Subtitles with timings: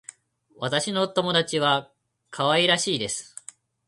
[0.57, 1.91] 私の友達は
[2.31, 3.35] 可愛らしいです。